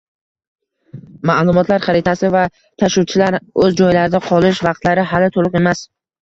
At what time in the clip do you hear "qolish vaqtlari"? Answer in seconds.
4.31-5.05